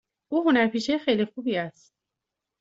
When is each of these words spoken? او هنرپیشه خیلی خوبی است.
او 0.31 0.43
هنرپیشه 0.43 0.97
خیلی 0.97 1.25
خوبی 1.25 1.57
است. 1.57 1.93